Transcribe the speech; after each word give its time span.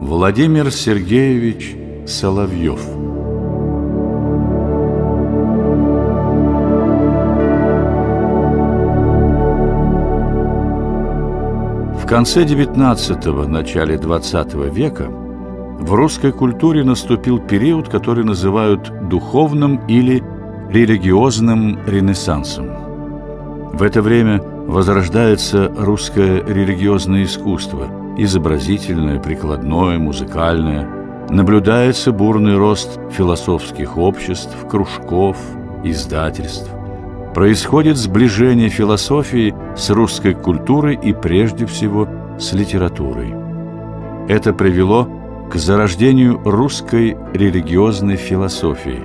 Владимир 0.00 0.70
Сергеевич 0.70 1.76
Соловьев 2.06 2.78
В 12.00 12.06
конце 12.06 12.44
XIX– 12.44 13.46
начале 13.48 13.96
XX 13.96 14.72
века 14.72 15.08
в 15.08 15.92
русской 15.92 16.30
культуре 16.30 16.84
наступил 16.84 17.40
период, 17.40 17.88
который 17.88 18.22
называют 18.22 19.08
духовным 19.08 19.84
или 19.88 20.22
религиозным 20.70 21.80
ренессансом. 21.88 22.68
В 23.72 23.82
это 23.82 24.00
время 24.00 24.40
возрождается 24.40 25.72
русское 25.76 26.40
религиозное 26.46 27.24
искусство, 27.24 27.97
изобразительное, 28.18 29.20
прикладное, 29.20 29.98
музыкальное. 29.98 30.86
Наблюдается 31.30 32.12
бурный 32.12 32.56
рост 32.56 32.98
философских 33.12 33.96
обществ, 33.96 34.56
кружков, 34.68 35.36
издательств. 35.84 36.70
Происходит 37.34 37.96
сближение 37.96 38.68
философии 38.68 39.54
с 39.76 39.90
русской 39.90 40.34
культурой 40.34 40.98
и 41.00 41.12
прежде 41.12 41.66
всего 41.66 42.08
с 42.38 42.52
литературой. 42.52 43.34
Это 44.28 44.52
привело 44.52 45.08
к 45.50 45.54
зарождению 45.54 46.40
русской 46.44 47.16
религиозной 47.32 48.16
философии. 48.16 49.02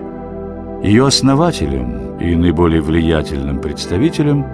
Ее 0.84 1.06
основателем 1.06 2.18
и 2.18 2.36
наиболее 2.36 2.82
влиятельным 2.82 3.62
представителем 3.62 4.46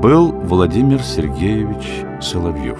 был 0.00 0.32
Владимир 0.32 1.02
Сергеевич 1.02 2.04
Соловьев. 2.20 2.78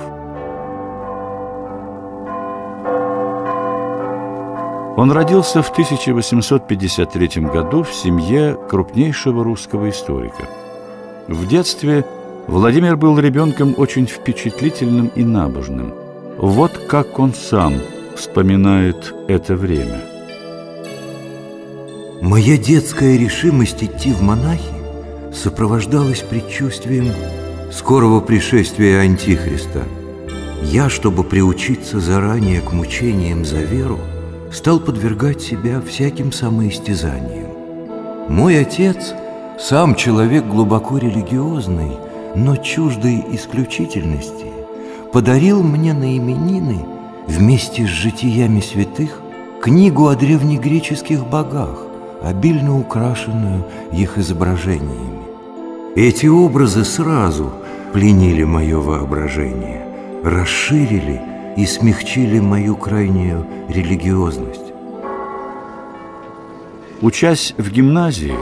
Он 4.96 5.10
родился 5.10 5.62
в 5.62 5.70
1853 5.70 7.42
году 7.42 7.82
в 7.82 7.94
семье 7.94 8.58
крупнейшего 8.68 9.42
русского 9.42 9.88
историка. 9.88 10.48
В 11.28 11.46
детстве 11.46 12.04
Владимир 12.46 12.96
был 12.96 13.18
ребенком 13.18 13.74
очень 13.78 14.06
впечатлительным 14.06 15.06
и 15.14 15.24
набожным. 15.24 15.94
Вот 16.36 16.72
как 16.88 17.18
он 17.18 17.32
сам 17.32 17.74
вспоминает 18.16 19.14
это 19.28 19.56
время. 19.56 20.02
Моя 22.20 22.58
детская 22.58 23.16
решимость 23.16 23.82
идти 23.82 24.12
в 24.12 24.20
монахи 24.20 24.62
сопровождалась 25.32 26.20
предчувствием 26.20 27.12
скорого 27.72 28.20
пришествия 28.20 29.00
Антихриста. 29.00 29.84
Я, 30.62 30.90
чтобы 30.90 31.24
приучиться 31.24 31.98
заранее 31.98 32.60
к 32.60 32.72
мучениям 32.72 33.44
за 33.44 33.62
веру, 33.62 33.98
стал 34.52 34.80
подвергать 34.80 35.40
себя 35.40 35.80
всяким 35.80 36.30
самоистязаниям. 36.30 37.48
Мой 38.28 38.60
отец, 38.60 39.14
сам 39.58 39.94
человек 39.94 40.44
глубоко 40.44 40.98
религиозный, 40.98 41.92
но 42.34 42.56
чуждой 42.56 43.24
исключительности, 43.32 44.46
подарил 45.12 45.62
мне 45.62 45.92
на 45.92 46.16
именины 46.16 46.84
вместе 47.26 47.86
с 47.86 47.88
житиями 47.88 48.60
святых 48.60 49.20
книгу 49.62 50.08
о 50.08 50.16
древнегреческих 50.16 51.26
богах, 51.26 51.86
обильно 52.22 52.78
украшенную 52.78 53.64
их 53.92 54.18
изображениями. 54.18 55.22
Эти 55.96 56.26
образы 56.26 56.84
сразу 56.84 57.52
пленили 57.92 58.44
мое 58.44 58.78
воображение, 58.78 59.86
расширили 60.24 61.20
и 61.56 61.66
смягчили 61.66 62.40
мою 62.40 62.76
крайнюю 62.76 63.46
религиозность. 63.68 64.72
Учась 67.00 67.54
в 67.58 67.70
гимназии, 67.70 68.36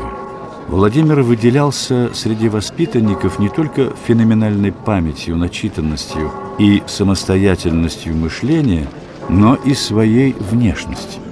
Владимир 0.69 1.23
выделялся 1.23 2.11
среди 2.15 2.49
воспитанников 2.49 3.39
не 3.39 3.49
только 3.49 3.93
феноменальной 4.07 4.71
памятью, 4.71 5.37
начитанностью 5.37 6.31
и 6.59 6.83
самостоятельностью 6.87 8.15
мышления, 8.15 8.87
но 9.29 9.55
и 9.57 9.75
своей 9.75 10.37
внешностью. 10.39 11.23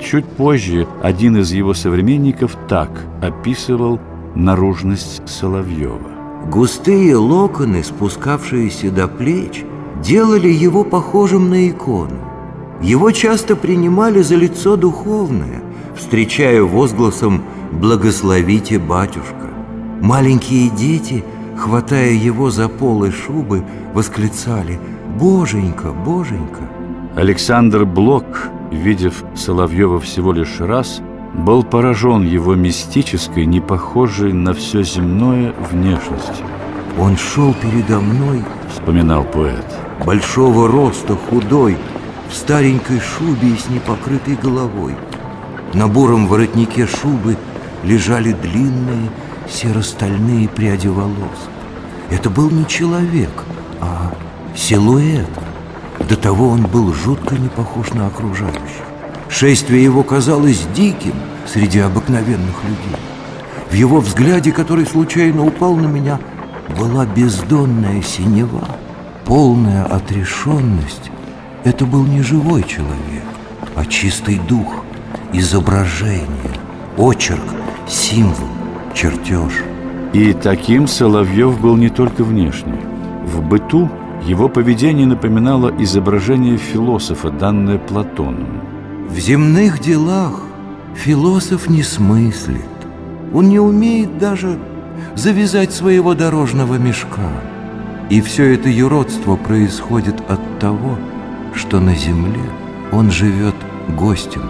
Чуть 0.00 0.24
позже 0.24 0.88
один 1.02 1.36
из 1.36 1.52
его 1.52 1.74
современников 1.74 2.56
так 2.68 2.90
описывал 3.22 4.00
наружность 4.34 5.22
Соловьева. 5.28 6.10
Густые 6.50 7.16
локоны, 7.16 7.84
спускавшиеся 7.84 8.90
до 8.90 9.06
плеч, 9.06 9.62
делали 10.02 10.48
его 10.48 10.84
похожим 10.84 11.50
на 11.50 11.68
икону. 11.68 12.18
Его 12.82 13.10
часто 13.10 13.56
принимали 13.56 14.22
за 14.22 14.36
лицо 14.36 14.76
духовное, 14.76 15.62
встречая 15.96 16.62
возгласом 16.62 17.42
«Благословите, 17.72 18.78
батюшка!». 18.78 19.50
Маленькие 20.00 20.70
дети, 20.70 21.22
хватая 21.56 22.12
его 22.12 22.50
за 22.50 22.68
полы 22.68 23.12
шубы, 23.12 23.64
восклицали 23.92 24.80
«Боженька, 25.20 25.92
боженька!». 25.92 26.62
Александр 27.16 27.84
Блок, 27.84 28.48
видев 28.70 29.24
Соловьева 29.34 30.00
всего 30.00 30.32
лишь 30.32 30.60
раз, 30.60 31.02
был 31.34 31.62
поражен 31.62 32.22
его 32.22 32.54
мистической, 32.54 33.44
не 33.44 33.60
похожей 33.60 34.32
на 34.32 34.54
все 34.54 34.82
земное 34.82 35.54
внешностью. 35.70 36.46
«Он 37.00 37.16
шел 37.16 37.54
передо 37.54 37.98
мной»,— 37.98 38.44
вспоминал 38.70 39.24
поэт, 39.24 39.64
«большого 40.04 40.68
роста, 40.68 41.16
худой, 41.16 41.78
в 42.30 42.34
старенькой 42.34 43.00
шубе 43.00 43.48
и 43.48 43.56
с 43.56 43.70
непокрытой 43.70 44.36
головой. 44.36 44.94
На 45.72 45.88
буром 45.88 46.26
воротнике 46.26 46.86
шубы 46.86 47.38
лежали 47.84 48.32
длинные 48.32 49.08
серо-стальные 49.48 50.48
пряди 50.48 50.88
волос. 50.88 51.48
Это 52.10 52.28
был 52.28 52.50
не 52.50 52.66
человек, 52.66 53.44
а 53.80 54.12
силуэт. 54.54 55.30
До 56.06 56.16
того 56.16 56.48
он 56.48 56.66
был 56.66 56.92
жутко 56.92 57.34
не 57.36 57.48
похож 57.48 57.94
на 57.94 58.08
окружающих. 58.08 58.84
Шествие 59.30 59.82
его 59.82 60.02
казалось 60.02 60.66
диким 60.74 61.14
среди 61.50 61.78
обыкновенных 61.78 62.62
людей. 62.62 63.00
В 63.70 63.74
его 63.74 64.00
взгляде, 64.00 64.52
который 64.52 64.84
случайно 64.84 65.46
упал 65.46 65.76
на 65.76 65.86
меня, 65.86 66.18
была 66.78 67.06
бездонная 67.06 68.02
синева, 68.02 68.64
полная 69.24 69.84
отрешенность. 69.84 71.10
Это 71.64 71.84
был 71.86 72.04
не 72.04 72.22
живой 72.22 72.62
человек, 72.62 73.24
а 73.76 73.84
чистый 73.84 74.38
дух, 74.48 74.84
изображение, 75.32 76.54
очерк, 76.96 77.42
символ, 77.86 78.48
чертеж. 78.94 79.52
И 80.12 80.32
таким 80.32 80.88
Соловьев 80.88 81.60
был 81.60 81.76
не 81.76 81.88
только 81.88 82.24
внешне. 82.24 82.80
В 83.24 83.42
быту 83.42 83.88
его 84.24 84.48
поведение 84.48 85.06
напоминало 85.06 85.72
изображение 85.78 86.56
философа, 86.56 87.30
данное 87.30 87.78
Платоном. 87.78 88.62
В 89.08 89.18
земных 89.18 89.80
делах 89.80 90.42
философ 90.94 91.68
не 91.68 91.82
смыслит. 91.82 92.64
Он 93.32 93.48
не 93.48 93.60
умеет 93.60 94.18
даже 94.18 94.58
завязать 95.14 95.72
своего 95.72 96.14
дорожного 96.14 96.74
мешка. 96.74 97.30
И 98.08 98.20
все 98.20 98.54
это 98.54 98.68
юродство 98.68 99.36
происходит 99.36 100.20
от 100.28 100.40
того, 100.58 100.98
что 101.54 101.80
на 101.80 101.94
земле 101.94 102.42
он 102.92 103.10
живет 103.10 103.54
гостем. 103.88 104.42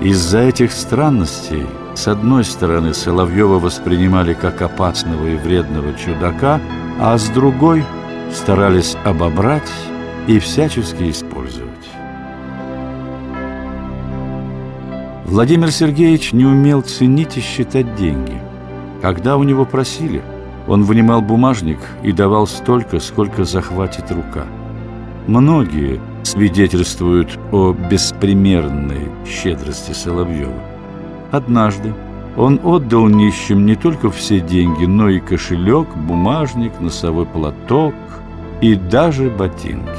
Из-за 0.00 0.40
этих 0.40 0.72
странностей, 0.72 1.66
с 1.94 2.08
одной 2.08 2.44
стороны, 2.44 2.94
Соловьева 2.94 3.58
воспринимали 3.58 4.34
как 4.34 4.62
опасного 4.62 5.28
и 5.28 5.36
вредного 5.36 5.94
чудака, 5.94 6.60
а 7.00 7.16
с 7.16 7.28
другой 7.28 7.84
старались 8.32 8.96
обобрать 9.04 9.70
и 10.26 10.38
всячески 10.38 11.10
использовать. 11.10 11.70
Владимир 15.24 15.70
Сергеевич 15.70 16.32
не 16.32 16.44
умел 16.44 16.82
ценить 16.82 17.38
и 17.38 17.40
считать 17.40 17.94
деньги. 17.96 18.41
Когда 19.02 19.36
у 19.36 19.42
него 19.42 19.64
просили, 19.64 20.22
он 20.68 20.84
вынимал 20.84 21.20
бумажник 21.20 21.80
и 22.04 22.12
давал 22.12 22.46
столько, 22.46 23.00
сколько 23.00 23.44
захватит 23.44 24.12
рука. 24.12 24.46
Многие 25.26 26.00
свидетельствуют 26.22 27.36
о 27.50 27.72
беспримерной 27.72 29.10
щедрости 29.26 29.92
Соловьева. 29.92 30.54
Однажды 31.32 31.92
он 32.36 32.60
отдал 32.62 33.08
нищим 33.08 33.66
не 33.66 33.74
только 33.74 34.08
все 34.10 34.38
деньги, 34.40 34.84
но 34.84 35.08
и 35.08 35.18
кошелек, 35.18 35.88
бумажник, 35.96 36.80
носовой 36.80 37.26
платок 37.26 37.94
и 38.60 38.76
даже 38.76 39.30
ботинки. 39.30 39.90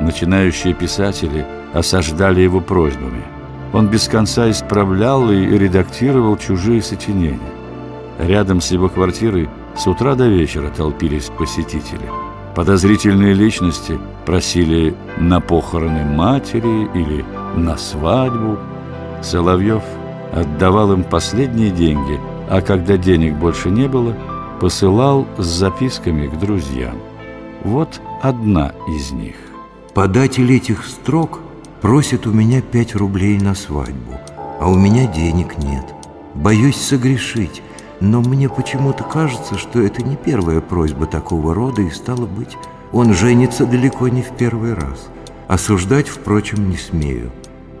Начинающие 0.00 0.72
писатели 0.72 1.44
осаждали 1.74 2.40
его 2.40 2.60
просьбами– 2.60 3.22
он 3.72 3.88
без 3.88 4.08
конца 4.08 4.50
исправлял 4.50 5.30
и 5.30 5.36
редактировал 5.36 6.38
чужие 6.38 6.80
сочинения. 6.80 7.38
Рядом 8.18 8.60
с 8.60 8.70
его 8.70 8.88
квартирой 8.88 9.48
с 9.76 9.86
утра 9.86 10.14
до 10.14 10.26
вечера 10.28 10.70
толпились 10.70 11.30
посетители. 11.36 12.10
Подозрительные 12.54 13.34
личности 13.34 13.98
просили 14.24 14.94
на 15.18 15.40
похороны 15.40 16.04
матери 16.04 16.88
или 16.94 17.24
на 17.54 17.76
свадьбу. 17.76 18.58
Соловьев 19.22 19.82
отдавал 20.32 20.92
им 20.92 21.04
последние 21.04 21.70
деньги, 21.70 22.18
а 22.48 22.62
когда 22.62 22.96
денег 22.96 23.34
больше 23.34 23.70
не 23.70 23.88
было, 23.88 24.16
посылал 24.60 25.26
с 25.36 25.44
записками 25.44 26.28
к 26.28 26.38
друзьям. 26.38 26.96
Вот 27.64 28.00
одна 28.22 28.72
из 28.88 29.12
них. 29.12 29.36
Податель 29.92 30.50
этих 30.52 30.86
строк 30.86 31.40
просит 31.82 32.26
у 32.26 32.32
меня 32.32 32.62
пять 32.62 32.94
рублей 32.94 33.38
на 33.38 33.54
свадьбу, 33.54 34.18
а 34.60 34.68
у 34.68 34.74
меня 34.74 35.06
денег 35.06 35.58
нет. 35.58 35.84
Боюсь 36.34 36.76
согрешить, 36.76 37.62
но 38.00 38.20
мне 38.20 38.48
почему-то 38.48 39.04
кажется, 39.04 39.56
что 39.56 39.80
это 39.80 40.02
не 40.02 40.16
первая 40.16 40.60
просьба 40.60 41.06
такого 41.06 41.54
рода, 41.54 41.82
и 41.82 41.90
стало 41.90 42.26
быть, 42.26 42.56
он 42.92 43.14
женится 43.14 43.66
далеко 43.66 44.08
не 44.08 44.22
в 44.22 44.30
первый 44.36 44.74
раз. 44.74 45.08
Осуждать, 45.48 46.08
впрочем, 46.08 46.68
не 46.68 46.76
смею. 46.76 47.30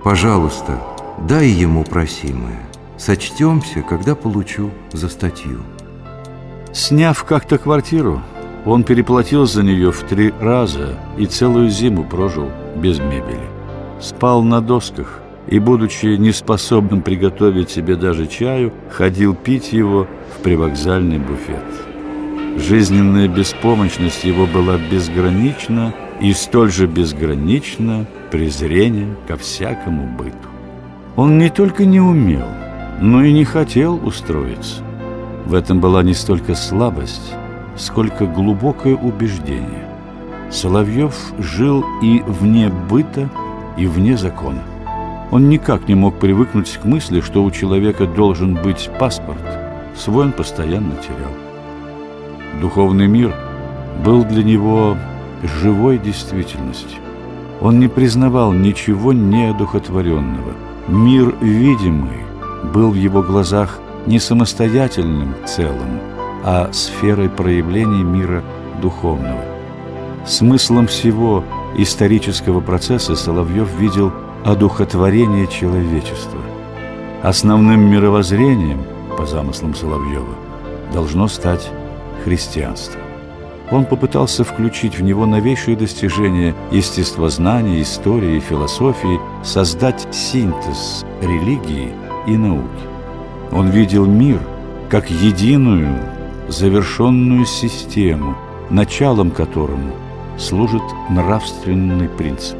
Пожалуйста, 0.02 0.80
дай 1.18 1.48
ему 1.48 1.84
просимое. 1.84 2.60
Сочтемся, 2.96 3.82
когда 3.82 4.14
получу 4.14 4.70
за 4.92 5.08
статью. 5.08 5.60
Сняв 6.72 7.24
как-то 7.24 7.58
квартиру, 7.58 8.22
он 8.64 8.84
переплатил 8.84 9.46
за 9.46 9.62
нее 9.62 9.92
в 9.92 10.02
три 10.02 10.32
раза 10.40 10.98
и 11.16 11.26
целую 11.26 11.70
зиму 11.70 12.04
прожил 12.04 12.50
без 12.76 12.98
мебели. 12.98 13.48
Спал 14.00 14.42
на 14.42 14.60
досках 14.60 15.20
и, 15.48 15.58
будучи 15.58 16.16
неспособным 16.16 17.02
приготовить 17.02 17.70
себе 17.70 17.96
даже 17.96 18.26
чаю, 18.26 18.72
ходил 18.90 19.34
пить 19.34 19.72
его 19.72 20.06
в 20.34 20.42
привокзальный 20.42 21.18
буфет. 21.18 21.64
Жизненная 22.56 23.28
беспомощность 23.28 24.24
его 24.24 24.46
была 24.46 24.78
безгранична 24.78 25.94
и 26.20 26.32
столь 26.32 26.72
же 26.72 26.86
безгранично 26.86 28.06
презрение 28.30 29.14
ко 29.28 29.36
всякому 29.36 30.06
быту. 30.16 30.48
Он 31.16 31.38
не 31.38 31.50
только 31.50 31.84
не 31.84 32.00
умел, 32.00 32.46
но 33.00 33.22
и 33.22 33.32
не 33.32 33.44
хотел 33.44 34.00
устроиться. 34.06 34.82
В 35.44 35.54
этом 35.54 35.80
была 35.80 36.02
не 36.02 36.14
столько 36.14 36.54
слабость, 36.54 37.34
сколько 37.76 38.26
глубокое 38.26 38.96
убеждение. 38.96 39.86
Соловьев 40.50 41.14
жил 41.38 41.84
и 42.02 42.22
вне 42.26 42.70
быта, 42.88 43.28
и 43.76 43.86
вне 43.86 44.16
закона. 44.16 44.62
Он 45.30 45.48
никак 45.48 45.88
не 45.88 45.94
мог 45.94 46.18
привыкнуть 46.18 46.78
к 46.80 46.84
мысли, 46.84 47.20
что 47.20 47.42
у 47.42 47.50
человека 47.50 48.06
должен 48.06 48.54
быть 48.54 48.90
паспорт. 48.98 49.42
Свой 49.96 50.26
он 50.26 50.32
постоянно 50.32 50.94
терял. 50.96 51.32
Духовный 52.60 53.08
мир 53.08 53.34
был 54.04 54.24
для 54.24 54.44
него 54.44 54.96
живой 55.42 55.98
действительностью. 55.98 57.00
Он 57.60 57.80
не 57.80 57.88
признавал 57.88 58.52
ничего 58.52 59.12
неодухотворенного. 59.12 60.52
Мир 60.88 61.34
видимый 61.40 62.18
был 62.72 62.90
в 62.90 62.94
его 62.94 63.22
глазах 63.22 63.80
не 64.06 64.18
самостоятельным 64.18 65.34
целым, 65.46 66.00
а 66.44 66.70
сферой 66.72 67.28
проявления 67.28 68.04
мира 68.04 68.44
духовного. 68.80 69.42
Смыслом 70.24 70.86
всего 70.86 71.44
исторического 71.76 72.60
процесса 72.60 73.16
Соловьев 73.16 73.68
видел 73.78 74.12
одухотворение 74.46 75.48
человечества. 75.48 76.38
Основным 77.24 77.90
мировоззрением, 77.90 78.84
по 79.18 79.26
замыслам 79.26 79.74
Соловьева, 79.74 80.36
должно 80.92 81.26
стать 81.26 81.68
христианство. 82.22 83.00
Он 83.72 83.84
попытался 83.84 84.44
включить 84.44 84.96
в 84.96 85.02
него 85.02 85.26
новейшие 85.26 85.76
достижения 85.76 86.54
естествознания, 86.70 87.82
истории 87.82 88.36
и 88.36 88.40
философии, 88.40 89.18
создать 89.42 90.06
синтез 90.14 91.04
религии 91.20 91.92
и 92.28 92.36
науки. 92.36 92.86
Он 93.50 93.70
видел 93.70 94.06
мир 94.06 94.38
как 94.88 95.10
единую, 95.10 95.98
завершенную 96.46 97.46
систему, 97.46 98.36
началом 98.70 99.32
которому 99.32 99.92
служит 100.38 100.82
нравственный 101.10 102.08
принцип. 102.08 102.56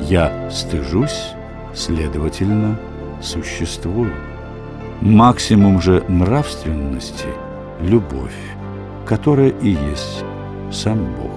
Я 0.00 0.50
стыжусь, 0.50 1.32
следовательно, 1.74 2.78
существую. 3.20 4.12
Максимум 5.00 5.80
же 5.80 6.02
нравственности– 6.08 7.26
любовь, 7.80 8.36
которая 9.04 9.50
и 9.50 9.70
есть 9.70 10.24
сам 10.70 10.98
Бог. 11.16 11.30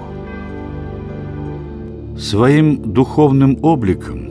Своим 2.19 2.93
духовным 2.93 3.57
обликом 3.61 4.29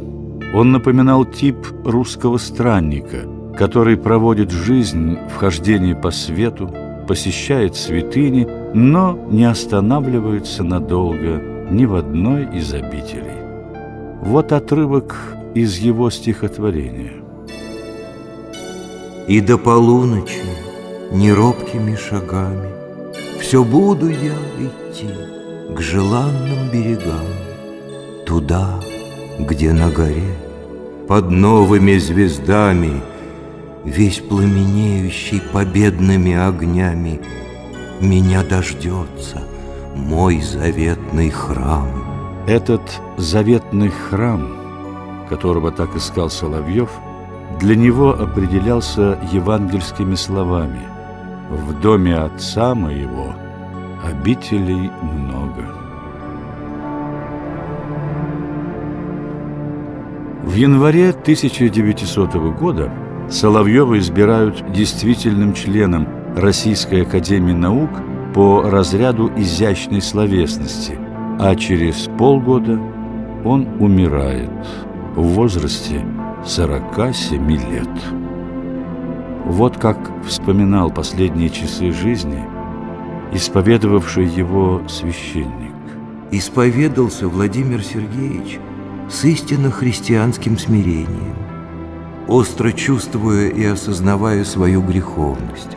он 0.55 0.73
напоминал 0.73 1.25
тип 1.25 1.57
русского 1.85 2.39
странника, 2.39 3.27
который 3.57 3.97
проводит 3.97 4.51
жизнь 4.51 5.19
в 5.29 5.37
хождении 5.37 5.95
по 5.95 6.11
свету, 6.11 6.71
посещает 7.07 7.77
святыни, 7.77 8.47
но 8.75 9.19
не 9.31 9.45
останавливается 9.45 10.65
надолго 10.65 11.43
ни 11.71 11.87
в 11.87 11.95
одной 11.95 12.45
из 12.55 12.73
обителей. 12.73 13.39
Вот 14.21 14.53
отрывок 14.53 15.17
из 15.55 15.79
его 15.79 16.11
стихотворения. 16.11 17.15
«И 19.27 19.41
до 19.41 19.59
полуночи 19.59 20.43
неробкими 21.13 21.95
шагами 21.95 22.69
Все 23.41 23.63
буду 23.63 24.09
я 24.09 24.35
идти 24.59 25.09
к 25.75 25.81
желанным 25.81 26.71
берегам, 26.73 27.27
Туда, 28.27 28.81
где 29.39 29.73
на 29.73 29.91
горе 29.91 30.35
под 31.07 31.31
новыми 31.31 31.97
звездами 31.99 33.03
Весь 33.85 34.19
пламенеющий 34.19 35.41
победными 35.53 36.35
огнями 36.35 37.21
Меня 38.01 38.43
дождется 38.43 39.43
мой 39.95 40.41
заветный 40.41 41.31
храм. 41.31 42.08
Этот 42.49 42.81
заветный 43.19 43.91
храм, 43.91 44.49
которого 45.29 45.71
так 45.71 45.95
искал 45.95 46.31
Соловьев, 46.31 46.89
для 47.61 47.77
него 47.77 48.13
определялся 48.19 49.19
евангельскими 49.31 50.15
словами 50.15 50.81
«В 51.51 51.79
доме 51.79 52.17
отца 52.17 52.75
моего 52.75 53.35
обителей 54.03 54.91
много». 55.03 55.67
В 60.43 60.55
январе 60.55 61.11
1900 61.11 62.35
года 62.59 62.91
Соловьева 63.29 63.99
избирают 63.99 64.73
действительным 64.73 65.53
членом 65.53 66.09
Российской 66.35 67.03
Академии 67.03 67.53
Наук 67.53 67.91
по 68.35 68.63
разряду 68.63 69.31
изящной 69.37 70.01
словесности, 70.01 70.99
а 71.39 71.55
через 71.55 72.09
полгода 72.19 72.79
он 73.45 73.69
умирает 73.81 74.51
в 75.15 75.23
возрасте 75.23 76.05
47 76.45 77.51
лет. 77.51 77.89
Вот 79.45 79.77
как 79.77 79.99
вспоминал 80.25 80.91
последние 80.91 81.51
часы 81.51 81.93
жизни 81.93 82.45
исповедовавший 83.33 84.27
его 84.27 84.83
священник. 84.89 85.75
Исповедался 86.31 87.29
Владимир 87.29 87.83
Сергеевич 87.83 88.59
с 89.11 89.25
истинно 89.25 89.71
христианским 89.71 90.59
смирением, 90.59 91.37
остро 92.27 92.73
чувствуя 92.73 93.49
и 93.49 93.65
осознавая 93.65 94.45
свою 94.45 94.83
греховность. 94.83 95.77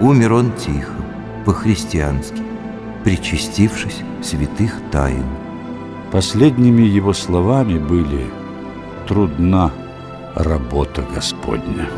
Умер 0.00 0.32
он 0.32 0.52
тихо, 0.52 0.94
по-христиански, 1.44 2.42
причастившись 3.04 4.02
святых 4.22 4.74
тайн. 4.90 5.24
Последними 6.12 6.82
его 6.82 7.12
словами 7.12 7.78
были 7.78 8.26
«трудна 9.06 9.72
работа 10.34 11.04
Господня». 11.14 11.88